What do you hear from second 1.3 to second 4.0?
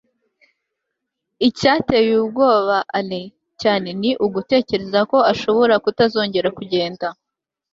icyateye ubwoba alain cyane